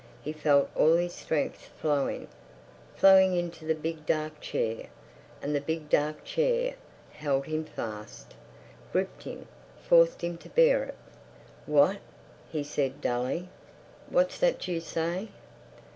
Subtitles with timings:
[0.23, 4.87] He felt all his strength flowing—flowing into the big dark chair,
[5.43, 6.73] and the big dark chair
[7.11, 8.33] held him fast,
[8.91, 9.47] gripped him,
[9.87, 10.95] forced him to bear it.
[11.67, 11.97] "What?"
[12.49, 13.49] he said dully.
[14.09, 15.27] "What's that you say?"